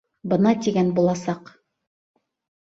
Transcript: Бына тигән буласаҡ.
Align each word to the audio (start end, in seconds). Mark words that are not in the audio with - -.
Бына 0.31 0.53
тигән 0.67 0.89
буласаҡ. 1.01 1.53